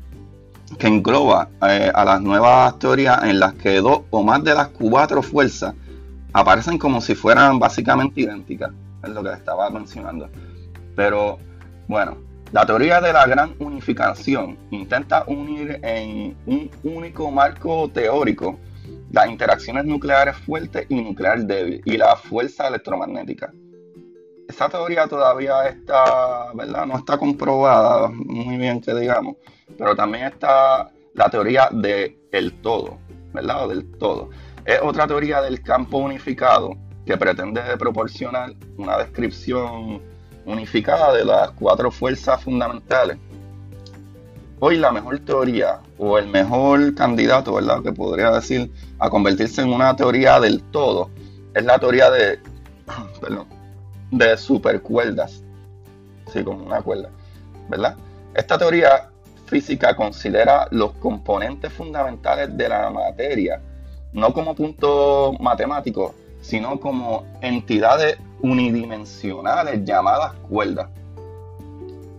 que 0.78 0.86
engloba 0.86 1.48
eh, 1.66 1.90
a 1.94 2.04
las 2.04 2.20
nuevas 2.20 2.78
teorías 2.78 3.22
en 3.24 3.40
las 3.40 3.54
que 3.54 3.80
dos 3.80 4.02
o 4.10 4.22
más 4.22 4.44
de 4.44 4.54
las 4.54 4.68
cuatro 4.68 5.22
fuerzas 5.22 5.74
aparecen 6.32 6.78
como 6.78 7.00
si 7.00 7.14
fueran 7.14 7.58
básicamente 7.58 8.20
idénticas, 8.20 8.70
es 9.02 9.10
lo 9.10 9.22
que 9.22 9.32
estaba 9.32 9.70
mencionando. 9.70 10.28
Pero 10.94 11.38
bueno, 11.86 12.18
la 12.52 12.66
teoría 12.66 13.00
de 13.00 13.12
la 13.12 13.26
gran 13.26 13.54
unificación 13.58 14.58
intenta 14.70 15.24
unir 15.26 15.80
en 15.82 16.36
un 16.46 16.70
único 16.82 17.30
marco 17.30 17.88
teórico 17.88 18.58
las 19.12 19.28
interacciones 19.28 19.84
nucleares 19.84 20.36
fuertes 20.36 20.86
y 20.88 21.00
nuclear 21.00 21.44
débil 21.44 21.80
y 21.84 21.96
la 21.96 22.16
fuerza 22.16 22.68
electromagnética. 22.68 23.52
Esa 24.58 24.68
teoría 24.68 25.06
todavía 25.06 25.68
está, 25.68 26.52
¿verdad? 26.52 26.84
No 26.84 26.98
está 26.98 27.16
comprobada 27.16 28.08
muy 28.08 28.56
bien 28.56 28.80
que 28.80 28.92
digamos, 28.92 29.36
pero 29.78 29.94
también 29.94 30.24
está 30.24 30.90
la 31.14 31.30
teoría 31.30 31.68
del 31.70 32.18
el 32.32 32.54
todo, 32.54 32.98
¿verdad? 33.32 33.68
Del 33.68 33.88
todo. 33.98 34.30
Es 34.64 34.80
otra 34.82 35.06
teoría 35.06 35.40
del 35.42 35.62
campo 35.62 35.98
unificado 35.98 36.76
que 37.06 37.16
pretende 37.16 37.60
proporcionar 37.76 38.52
una 38.76 38.98
descripción 38.98 40.02
unificada 40.44 41.14
de 41.14 41.24
las 41.24 41.52
cuatro 41.52 41.92
fuerzas 41.92 42.42
fundamentales. 42.42 43.16
Hoy 44.58 44.76
la 44.76 44.90
mejor 44.90 45.20
teoría 45.20 45.78
o 45.98 46.18
el 46.18 46.26
mejor 46.26 46.96
candidato, 46.96 47.54
¿verdad? 47.54 47.80
Que 47.80 47.92
podría 47.92 48.32
decir 48.32 48.72
a 48.98 49.08
convertirse 49.08 49.62
en 49.62 49.72
una 49.72 49.94
teoría 49.94 50.40
del 50.40 50.64
todo 50.72 51.10
es 51.54 51.64
la 51.64 51.78
teoría 51.78 52.10
de, 52.10 52.40
perdón, 53.20 53.57
de 54.10 54.36
supercuerdas. 54.36 55.42
Sí, 56.32 56.44
como 56.44 56.64
una 56.64 56.82
cuerda, 56.82 57.10
¿verdad? 57.68 57.96
Esta 58.34 58.58
teoría 58.58 59.08
física 59.46 59.96
considera 59.96 60.68
los 60.70 60.92
componentes 60.94 61.72
fundamentales 61.72 62.54
de 62.56 62.68
la 62.68 62.90
materia 62.90 63.60
no 64.12 64.32
como 64.32 64.54
punto 64.54 65.34
matemático, 65.40 66.14
sino 66.40 66.78
como 66.80 67.26
entidades 67.40 68.16
unidimensionales 68.40 69.84
llamadas 69.84 70.34
cuerdas. 70.48 70.88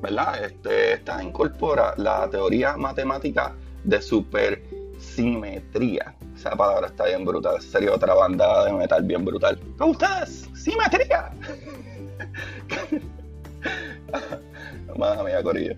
¿Verdad? 0.01 0.43
Este, 0.43 0.93
esta 0.93 1.23
incorpora 1.23 1.93
la 1.97 2.29
teoría 2.29 2.77
matemática 2.77 3.53
de 3.83 4.01
supersimetría. 4.01 6.15
Esa 6.39 6.55
palabra 6.55 6.87
está 6.87 7.03
bien 7.03 7.25
brutal. 7.25 7.61
Sería 7.61 7.93
otra 7.93 8.13
banda 8.13 8.63
de 8.63 8.71
metal 8.71 9.03
bien 9.03 9.25
brutal. 9.25 9.59
¿Cómo 9.77 9.91
ustedes? 9.91 10.47
¡Simetría! 10.55 11.31
Madre 14.97 15.23
mía, 15.25 15.43
Corillo. 15.43 15.75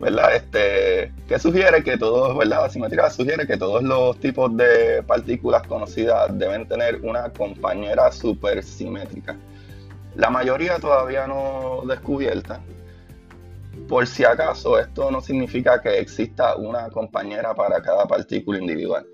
¿verdad? 0.00 0.36
Este, 0.36 1.12
que 1.28 1.38
sugiere 1.38 1.84
que 1.84 1.98
todos, 1.98 2.38
¿verdad? 2.38 2.70
Simetría 2.70 3.10
sugiere 3.10 3.46
que 3.46 3.58
todos 3.58 3.82
los 3.82 4.18
tipos 4.18 4.56
de 4.56 5.02
partículas 5.02 5.66
conocidas 5.66 6.38
deben 6.38 6.66
tener 6.66 7.02
una 7.02 7.28
compañera 7.28 8.10
supersimétrica. 8.10 9.36
La 10.14 10.30
mayoría 10.30 10.78
todavía 10.78 11.26
no 11.26 11.82
descubierta. 11.86 12.60
Por 13.86 14.06
si 14.06 14.24
acaso, 14.24 14.78
esto 14.78 15.10
no 15.10 15.20
significa 15.20 15.82
que 15.82 15.98
exista 15.98 16.56
una 16.56 16.88
compañera 16.88 17.54
para 17.54 17.82
cada 17.82 18.06
partícula 18.06 18.58
individual, 18.58 19.06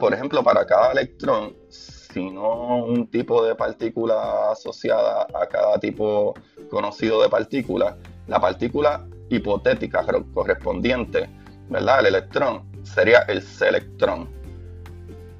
Por 0.00 0.14
ejemplo, 0.14 0.42
para 0.42 0.66
cada 0.66 0.92
electrón, 0.92 1.54
sino 1.68 2.84
un 2.84 3.06
tipo 3.08 3.44
de 3.44 3.54
partícula 3.54 4.50
asociada 4.50 5.26
a 5.34 5.46
cada 5.46 5.78
tipo 5.78 6.34
conocido 6.70 7.22
de 7.22 7.28
partícula, 7.28 7.96
la 8.26 8.40
partícula 8.40 9.06
hipotética 9.28 10.04
correspondiente, 10.34 11.28
¿verdad? 11.68 12.00
El 12.00 12.06
electrón 12.06 12.62
sería 12.82 13.20
el 13.28 13.42
selectrón. 13.42 14.28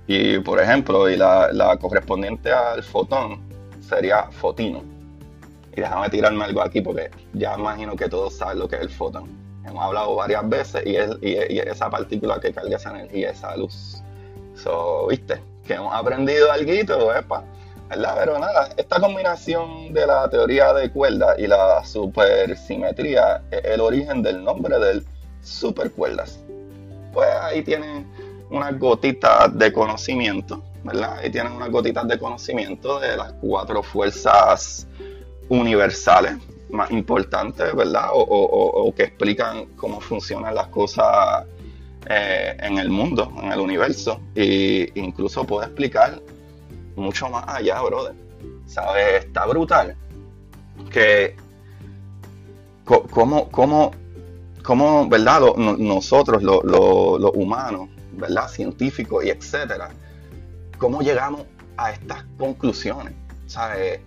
Y 0.07 0.39
por 0.39 0.61
ejemplo, 0.61 1.09
y 1.09 1.17
la, 1.17 1.77
correspondiente 1.81 2.51
al 2.53 2.83
fotón 2.83 3.41
sería 3.81 4.31
fotino. 4.31 4.83
Y 5.77 5.81
déjame 5.81 6.09
tirarme 6.11 6.45
algo 6.45 6.63
aquí 6.63 6.81
porque 6.81 7.11
ya 7.35 7.57
imagino 7.59 7.95
que 7.95 8.09
todos 8.09 8.35
saben 8.37 8.59
lo 8.59 8.69
que 8.69 8.77
es 8.77 8.83
el 8.83 8.91
fotón. 8.91 9.29
Hemos 9.67 9.85
hablado 9.85 10.15
varias 10.17 10.49
veces 10.49 10.83
y 10.87 10.97
es, 10.97 11.11
y, 11.21 11.59
esa 11.59 11.91
partícula 11.91 12.41
que 12.41 12.53
carga 12.53 12.77
esa 12.77 12.91
energía, 12.91 13.31
esa 13.31 13.55
luz. 13.57 14.03
So, 14.63 15.07
¿viste? 15.09 15.41
Que 15.67 15.75
hemos 15.75 15.95
aprendido 15.95 16.51
algo, 16.51 16.73
¿verdad? 17.89 18.15
Pero 18.19 18.39
nada, 18.39 18.69
esta 18.77 19.01
combinación 19.01 19.93
de 19.93 20.07
la 20.07 20.29
teoría 20.29 20.73
de 20.75 20.91
cuerdas 20.91 21.39
y 21.39 21.47
la 21.47 21.85
supersimetría 21.85 23.43
es 23.51 23.65
el 23.65 23.81
origen 23.81 24.23
del 24.23 24.45
nombre 24.45 24.79
del 24.79 25.05
supercuerdas. 25.43 26.39
Pues 27.13 27.29
ahí 27.43 27.63
tienen 27.63 28.07
unas 28.51 28.79
gotitas 28.79 29.57
de 29.57 29.73
conocimiento, 29.73 30.63
¿verdad? 30.85 31.19
Ahí 31.19 31.31
tienen 31.31 31.53
unas 31.53 31.71
gotitas 31.71 32.07
de 32.09 32.19
conocimiento 32.19 33.01
de 33.01 33.17
las 33.17 33.33
cuatro 33.41 33.83
fuerzas 33.83 34.87
universales 35.49 36.35
más 36.71 36.91
importantes, 36.91 37.75
¿verdad? 37.75 38.11
O, 38.13 38.93
que 38.95 39.05
explican 39.05 39.67
cómo 39.77 40.01
funcionan 40.01 40.55
las 40.55 40.69
cosas 40.69 41.47
eh, 42.09 42.57
en 42.61 42.79
el 42.79 42.89
mundo, 42.89 43.31
en 43.43 43.53
el 43.53 43.61
universo. 43.61 44.21
E 44.35 44.91
incluso 44.95 45.45
puede 45.45 45.67
explicar 45.67 46.21
mucho 46.97 47.29
más 47.29 47.45
allá, 47.47 47.81
brother. 47.83 48.15
¿Sabes? 48.67 49.25
Está 49.25 49.47
brutal. 49.47 49.97
Que 50.91 51.37
como, 52.85 53.51
como, 53.51 53.91
como 54.63 55.09
¿verdad? 55.09 55.41
nosotros, 55.57 56.43
los 56.43 57.33
humanos, 57.35 57.91
¿verdad? 58.13 58.49
Científicos 58.49 59.25
y 59.25 59.31
etcétera, 59.31 59.91
cómo 60.79 61.03
llegamos 61.03 61.43
a 61.77 61.93
estas 61.93 62.25
conclusiones. 62.39 63.15
¿Sabes? 63.47 64.01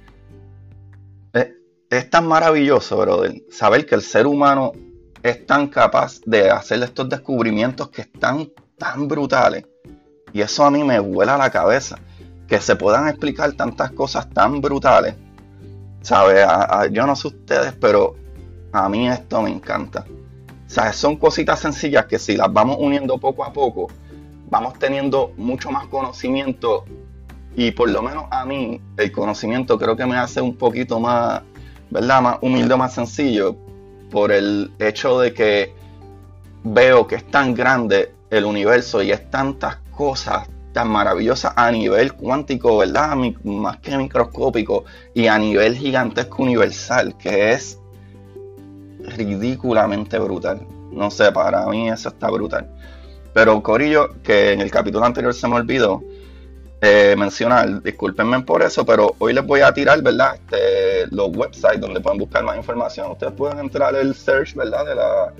Es, 1.34 1.48
es 1.89 2.10
tan 2.10 2.27
maravilloso, 2.27 2.98
brother, 2.98 3.43
saber 3.51 3.86
que 3.86 3.96
el 3.96 4.01
ser 4.01 4.25
humano 4.25 4.72
es 5.23 5.45
tan 5.45 5.67
capaz 5.67 6.21
de 6.25 6.49
hacer 6.49 6.81
estos 6.83 7.07
descubrimientos 7.09 7.89
que 7.89 8.01
están 8.01 8.49
tan 8.77 9.07
brutales. 9.07 9.65
Y 10.33 10.41
eso 10.41 10.63
a 10.63 10.71
mí 10.71 10.83
me 10.83 10.99
vuela 10.99 11.37
la 11.37 11.49
cabeza 11.49 11.99
que 12.47 12.59
se 12.59 12.75
puedan 12.75 13.07
explicar 13.07 13.51
tantas 13.53 13.91
cosas 13.91 14.29
tan 14.29 14.61
brutales. 14.61 15.15
¿Sabes? 16.01 16.45
Yo 16.91 17.05
no 17.05 17.15
sé 17.15 17.27
ustedes, 17.27 17.73
pero 17.79 18.15
a 18.71 18.89
mí 18.89 19.07
esto 19.07 19.41
me 19.41 19.51
encanta. 19.51 20.05
¿Sabes? 20.65 20.95
Son 20.95 21.17
cositas 21.17 21.59
sencillas 21.59 22.05
que 22.05 22.17
si 22.17 22.35
las 22.35 22.51
vamos 22.51 22.77
uniendo 22.79 23.17
poco 23.17 23.43
a 23.43 23.53
poco, 23.53 23.87
vamos 24.49 24.79
teniendo 24.79 25.33
mucho 25.37 25.69
más 25.69 25.87
conocimiento 25.87 26.85
y 27.55 27.71
por 27.71 27.89
lo 27.89 28.01
menos 28.01 28.25
a 28.31 28.45
mí 28.45 28.81
el 28.97 29.11
conocimiento 29.11 29.77
creo 29.77 29.95
que 29.95 30.05
me 30.05 30.15
hace 30.15 30.41
un 30.41 30.55
poquito 30.55 30.99
más, 30.99 31.41
¿verdad? 31.89 32.21
Más 32.21 32.37
humilde, 32.41 32.75
más 32.75 32.93
sencillo 32.93 33.55
por 34.12 34.32
el 34.32 34.72
hecho 34.77 35.20
de 35.20 35.34
que 35.34 35.74
veo 36.63 37.08
que 37.08 37.15
es 37.15 37.25
tan 37.25 37.56
grande 37.56 38.13
el 38.30 38.46
universo 38.46 39.01
y 39.01 39.12
es 39.12 39.30
tantas 39.32 39.77
cosas 39.89 40.48
tan 40.74 40.89
maravillosa 40.89 41.53
a 41.56 41.72
nivel 41.72 42.13
cuántico, 42.13 42.77
¿verdad? 42.77 43.15
Más 43.44 43.77
que 43.77 43.98
microscópico 43.98 44.86
y 45.13 45.27
a 45.27 45.38
nivel 45.38 45.75
gigantesco 45.75 46.44
universal, 46.44 47.18
que 47.18 47.51
es 47.51 47.80
ridículamente 49.00 50.18
brutal. 50.20 50.65
No 50.91 51.12
sé, 51.12 51.32
para 51.32 51.65
mí 51.68 51.89
eso 51.89 52.10
está 52.10 52.30
brutal. 52.30 52.70
Pero 53.34 53.62
Corillo, 53.63 54.22
que 54.24 54.53
en 54.53 54.62
el 54.62 54.72
capítulo 54.72 55.06
anterior 55.06 55.34
se 55.34 55.48
me 55.48 55.56
olvidó 55.56 56.03
eh, 56.81 57.15
mencionar, 57.15 57.81
discúlpenme 57.83 58.41
por 58.41 58.63
eso, 58.63 58.85
pero 58.85 59.15
hoy 59.19 59.33
les 59.33 59.45
voy 59.45 59.61
a 59.61 59.71
tirar, 59.71 60.01
¿verdad? 60.01 60.35
Este, 60.35 61.07
los 61.15 61.35
websites 61.35 61.79
donde 61.79 62.01
pueden 62.01 62.17
buscar 62.17 62.43
más 62.43 62.57
información. 62.57 63.11
Ustedes 63.11 63.33
pueden 63.33 63.59
entrar 63.59 63.95
el 63.95 64.15
search, 64.15 64.55
¿verdad? 64.55 64.85
De 64.85 64.95
la 64.95 65.33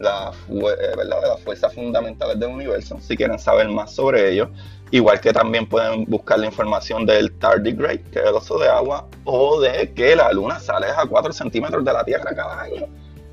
eh, 0.00 0.94
¿verdad? 0.96 1.22
de 1.22 1.28
las 1.28 1.40
fuerzas 1.40 1.74
fundamentales 1.74 2.38
del 2.38 2.50
universo, 2.50 2.98
si 3.00 3.16
quieren 3.16 3.38
saber 3.38 3.68
más 3.68 3.92
sobre 3.92 4.32
ello. 4.32 4.50
Igual 4.90 5.20
que 5.20 5.32
también 5.32 5.68
pueden 5.68 6.04
buscar 6.06 6.38
la 6.38 6.46
información 6.46 7.04
del 7.04 7.32
tardigrade, 7.38 8.02
que 8.04 8.20
es 8.20 8.26
el 8.26 8.34
oso 8.34 8.58
de 8.58 8.68
agua, 8.68 9.06
o 9.24 9.60
de 9.60 9.92
que 9.92 10.16
la 10.16 10.32
luna 10.32 10.58
sale 10.60 10.86
a 10.86 11.04
4 11.06 11.32
centímetros 11.32 11.84
de 11.84 11.92
la 11.92 12.04
Tierra 12.04 12.34
cada 12.34 12.62
año. 12.62 12.86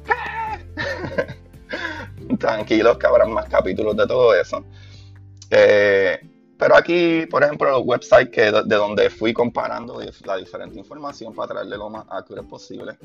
Tranquilos 2.39 2.97
que 2.97 3.07
habrá 3.07 3.25
más 3.25 3.47
capítulos 3.47 3.95
de 3.95 4.05
todo 4.05 4.35
eso. 4.35 4.65
Eh, 5.49 6.19
pero 6.57 6.77
aquí, 6.77 7.25
por 7.25 7.43
ejemplo, 7.43 7.77
el 7.77 7.83
website 7.85 8.31
que 8.31 8.49
de, 8.51 8.63
donde 8.63 9.09
fui 9.09 9.33
comparando 9.33 9.99
la 10.25 10.37
diferente 10.37 10.79
información 10.79 11.33
para 11.33 11.49
traerle 11.49 11.75
lo 11.77 11.89
más 11.89 12.05
accurate 12.09 12.47
posible 12.47 12.97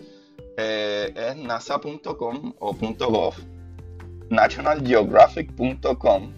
eh, 0.56 1.12
es 1.16 1.36
nasa.com 1.36 2.54
o 2.60 2.72
.gov, 2.72 3.34
nationalgeographic.com 4.28 6.32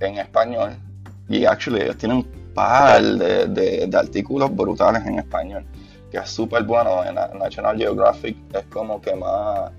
en 0.00 0.18
español. 0.18 0.76
Y 1.28 1.44
actually 1.44 1.82
ellos 1.82 1.96
tienen 1.96 2.18
un 2.18 2.54
par 2.54 3.02
de, 3.02 3.86
de 3.86 3.96
artículos 3.96 4.54
brutales 4.54 5.04
en 5.06 5.18
español, 5.18 5.64
que 6.10 6.18
es 6.18 6.30
súper 6.30 6.64
bueno. 6.64 7.04
En 7.04 7.14
National 7.38 7.76
Geographic 7.76 8.36
es 8.54 8.64
como 8.66 9.00
que 9.00 9.14
más 9.14 9.70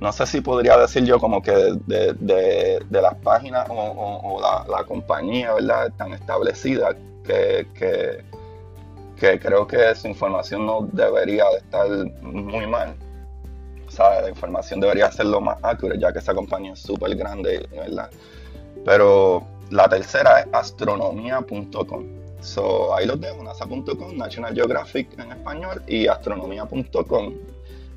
no 0.00 0.12
sé 0.12 0.26
si 0.26 0.40
podría 0.40 0.76
decir 0.76 1.04
yo 1.04 1.18
como 1.18 1.42
que 1.42 1.52
de, 1.86 2.84
las 2.90 3.14
páginas 3.16 3.66
o, 3.68 4.40
la, 4.40 4.84
compañía, 4.84 5.54
¿verdad? 5.54 5.92
Tan 5.96 6.12
establecida 6.12 6.96
que, 7.24 7.66
que, 7.74 9.38
creo 9.40 9.66
que 9.66 9.94
su 9.94 10.08
información 10.08 10.66
no 10.66 10.88
debería 10.92 11.44
de 11.50 11.58
estar 11.58 11.88
muy 12.22 12.66
mal. 12.66 12.94
O 13.86 13.90
sea, 13.90 14.20
la 14.22 14.28
información 14.28 14.80
debería 14.80 15.10
ser 15.10 15.26
lo 15.26 15.40
más 15.40 15.58
accurate, 15.62 15.98
ya 16.00 16.12
que 16.12 16.18
esa 16.20 16.34
compañía 16.34 16.74
es 16.74 16.80
súper 16.80 17.16
grande, 17.16 17.66
¿verdad? 17.72 18.10
Pero 18.84 19.44
la 19.70 19.88
tercera 19.88 20.40
es 20.40 20.46
astronomía.com. 20.52 22.04
So, 22.40 22.94
ahí 22.94 23.06
los 23.06 23.20
dejo, 23.20 23.42
nasa.com, 23.42 24.16
National 24.16 24.54
Geographic 24.54 25.18
en 25.18 25.32
español 25.32 25.82
y 25.88 26.06
astronomía.com. 26.06 27.34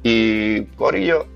Y 0.04 0.64
Corillo, 0.76 1.28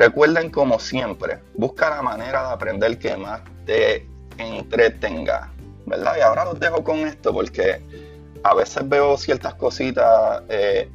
Recuerden 0.00 0.48
como 0.48 0.78
siempre, 0.78 1.40
busca 1.52 1.90
la 1.90 2.00
manera 2.00 2.40
de 2.40 2.54
aprender 2.54 2.98
que 2.98 3.18
más 3.18 3.42
te 3.66 4.08
entretenga, 4.38 5.52
¿verdad? 5.84 6.14
Y 6.16 6.20
ahora 6.22 6.46
los 6.46 6.58
dejo 6.58 6.82
con 6.82 7.00
esto 7.00 7.34
porque 7.34 7.82
a 8.42 8.54
veces 8.54 8.88
veo 8.88 9.18
ciertas 9.18 9.56
cositas 9.56 10.42
eh, 10.48 10.88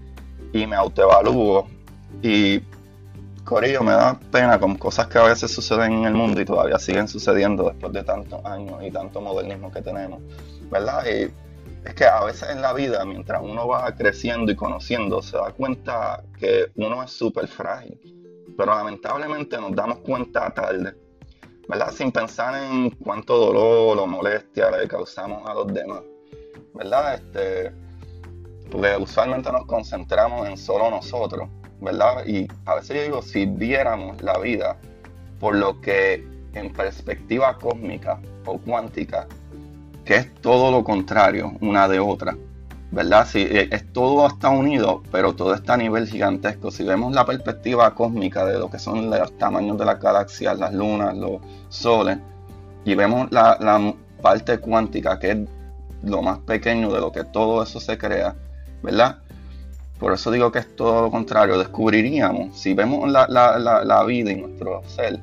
y 0.54 0.66
me 0.66 0.76
autoevalúo 0.76 1.68
y 2.24 2.64
Corillo 3.44 3.84
me 3.84 3.92
da 3.92 4.20
pena 4.32 4.60
con 4.60 4.76
cosas 4.76 5.06
que 5.06 5.20
a 5.20 5.24
veces 5.26 5.54
suceden 5.54 5.94
en 5.94 6.06
el 6.06 6.16
mundo 6.16 6.42
y 6.42 6.46
todavía 6.46 6.80
siguen 6.80 7.08
sucediendo 7.08 7.66
después 7.70 7.94
de 7.94 8.04
tantos 8.04 8.44
años 8.44 8.82
y 8.82 8.90
tanto 8.90 9.22
modernismo 9.22 9.72
que 9.72 9.84
tenemos, 9.84 10.20
¿verdad? 10.72 11.06
Y 11.06 11.32
es 11.88 11.94
que 11.94 12.06
a 12.06 12.24
veces 12.24 12.50
en 12.50 12.60
la 12.60 12.74
vida, 12.74 13.06
mientras 13.06 13.40
uno 13.44 13.68
va 13.68 13.94
creciendo 13.96 14.52
y 14.52 14.56
conociendo, 14.56 15.22
se 15.22 15.38
da 15.38 15.52
cuenta 15.52 16.24
que 16.40 16.72
uno 16.74 17.04
es 17.04 17.12
súper 17.12 17.48
frágil 17.48 18.15
pero 18.58 18.74
lamentablemente 18.74 19.58
nos 19.58 19.76
damos 19.76 20.00
cuenta 20.00 20.54
tarde, 20.54 20.96
¿verdad? 21.68 21.92
Sin 21.92 22.12
pensar 22.12 22.64
en 22.64 22.90
cuánto 22.92 23.38
dolor 23.38 23.98
o 23.98 24.08
molestia 24.08 24.72
le 24.72 24.88
causamos 24.88 25.48
a 25.50 25.54
los 25.54 25.74
demás, 25.74 26.02
¿verdad? 26.74 27.16
Este, 27.16 27.72
porque 28.72 28.98
usualmente 28.98 29.52
nos 29.52 29.66
concentramos 29.66 30.48
en 30.48 30.58
solo 30.58 30.90
nosotros, 30.90 31.50
¿verdad? 31.82 32.26
Y 32.26 32.48
a 32.66 32.76
veces 32.76 32.98
yo 32.98 33.04
digo, 33.04 33.22
si 33.22 33.46
viéramos 33.46 34.22
la 34.22 34.38
vida 34.40 34.78
por 35.40 35.56
lo 35.56 35.80
que 35.82 36.26
en 36.54 36.72
perspectiva 36.72 37.58
cósmica 37.58 38.20
o 38.46 38.58
cuántica, 38.58 39.28
que 40.06 40.16
es 40.16 40.36
todo 40.36 40.72
lo 40.72 40.84
contrario 40.84 41.54
una 41.62 41.88
de 41.88 42.00
otra, 42.00 42.36
¿verdad? 42.92 43.28
Si 43.28 43.42
eh, 43.42 43.70
es, 43.72 43.92
todo 43.92 44.28
está 44.28 44.50
unido, 44.50 45.04
pero 45.12 45.36
todo 45.36 45.54
está 45.54 45.74
a 45.74 45.78
nivel 45.78 46.08
gigantesco. 46.08 46.72
Si 46.72 46.84
vemos 46.84 47.14
la 47.14 47.26
perspectiva 47.26 47.94
cósmica 47.94 48.46
de 48.46 48.60
lo 48.60 48.70
que 48.70 48.80
son 48.80 49.10
los 49.10 49.38
tamaños 49.38 49.78
de 49.78 49.86
las 49.86 50.00
galaxias, 50.00 50.58
las 50.58 50.74
lunas, 50.74 51.16
los 51.18 51.42
soles, 51.70 52.18
y 52.84 52.96
vemos 52.96 53.32
la, 53.32 53.94
parte 54.22 54.58
cuántica, 54.58 55.20
que 55.20 55.32
es 55.32 55.38
lo 56.04 56.22
más 56.22 56.40
pequeño 56.40 56.92
de 56.92 57.00
lo 57.00 57.12
que 57.12 57.24
todo 57.26 57.62
eso 57.62 57.80
se 57.80 57.98
crea, 57.98 58.36
¿verdad? 58.82 59.20
Por 60.00 60.14
eso 60.14 60.32
digo 60.32 60.52
que 60.52 60.60
es 60.60 60.76
todo 60.76 61.04
lo 61.04 61.12
contrario. 61.12 61.58
Descubriríamos, 61.58 62.58
si 62.58 62.74
vemos 62.74 63.10
la, 63.10 63.28
la 63.28 64.04
vida 64.04 64.32
y 64.32 64.36
nuestro 64.36 64.82
ser 64.88 65.20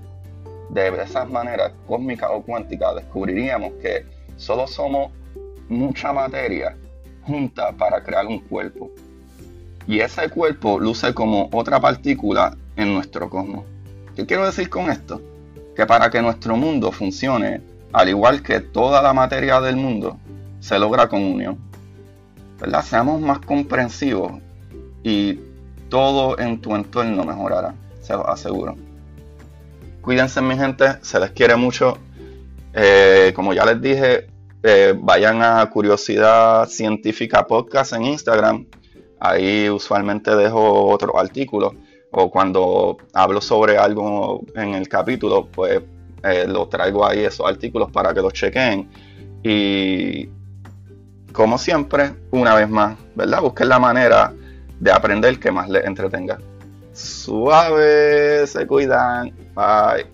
de 0.70 1.03
esas 1.03 1.29
maneras, 1.29 1.72
cósmica 1.87 2.31
o 2.31 2.42
cuántica, 2.42 2.94
descubriríamos 2.94 3.72
que 3.83 4.07
solo 4.37 4.66
somos 4.66 5.12
mucha 5.68 6.12
materia 6.12 6.77
junta 7.27 7.73
para 7.73 8.03
crear 8.03 8.27
un 8.27 8.41
cuerpo. 8.41 8.91
Y 9.87 10.01
ese 10.01 10.29
cuerpo 10.29 10.79
luce 10.79 11.13
como 11.13 11.49
otra 11.53 11.81
partícula 11.81 12.57
en 12.77 12.95
nuestro 12.95 13.29
cosmos. 13.29 13.65
¿Qué 14.15 14.27
quiero 14.27 14.47
decir 14.47 14.69
con 14.69 14.91
esto? 14.91 15.21
Que 15.75 15.87
para 15.87 16.11
que 16.11 16.23
nuestro 16.23 16.57
mundo 16.57 16.93
funcione, 16.93 17.61
al 17.93 18.09
igual 18.09 18.43
que 18.43 18.61
toda 18.61 19.03
la 19.03 19.13
materia 19.13 19.61
del 19.61 19.77
mundo, 19.77 20.19
se 20.61 20.79
logra 20.79 21.09
con 21.09 21.23
unión. 21.23 21.59
¿Verdad? 22.61 22.85
Seamos 22.85 23.21
más 23.21 23.41
comprensivos 23.41 24.35
y 25.03 25.41
todo 25.89 26.39
en 26.39 26.61
tu 26.61 26.75
entorno 26.77 27.25
mejorará, 27.25 27.75
se 28.01 28.13
lo 28.13 28.29
aseguro. 28.29 28.77
Cuídense 30.01 30.41
mi 30.41 30.57
gente, 30.57 30.97
se 31.03 31.19
les 31.21 31.31
quiere 31.33 31.57
mucho. 31.57 31.99
Eh, 32.75 33.33
como 33.35 33.53
ya 33.53 33.67
les 33.67 33.81
dije, 33.83 34.27
eh, 34.62 34.94
vayan 34.96 35.42
a 35.42 35.68
Curiosidad 35.68 36.68
Científica 36.68 37.46
Podcast 37.46 37.92
en 37.94 38.05
Instagram. 38.05 38.66
Ahí 39.20 39.68
usualmente 39.68 40.35
dejo 40.35 40.88
otro 40.88 41.18
artículo 41.18 41.75
o 42.12 42.31
cuando 42.31 42.98
hablo 43.14 43.40
sobre 43.40 43.79
algo 43.79 44.44
en 44.55 44.75
el 44.75 44.88
capítulo, 44.88 45.46
pues 45.46 45.81
eh, 46.22 46.46
lo 46.46 46.68
traigo 46.68 47.07
ahí 47.07 47.20
esos 47.20 47.46
artículos 47.46 47.90
para 47.90 48.12
que 48.12 48.20
los 48.20 48.33
chequen. 48.33 48.88
Y 49.42 50.29
como 51.33 51.59
siempre, 51.59 52.14
una 52.31 52.55
vez 52.55 52.68
más, 52.68 52.96
¿verdad? 53.14 53.40
Busquen 53.40 53.68
la 53.68 53.79
manera 53.79 54.33
de 54.79 54.92
aprender 54.92 55.40
que 55.40 55.51
más 55.51 55.68
les 55.68 55.85
entretenga. 55.85 56.38
Suave, 56.92 58.46
se 58.46 58.66
cuidan. 58.66 59.33
Bye. 59.55 60.12